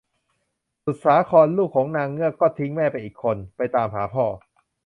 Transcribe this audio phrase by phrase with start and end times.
[0.83, 4.25] สุดสาคร ลูกของนางเงือกก็ทิ้งแม่ไปอีกคน ไปตามหาพ่อ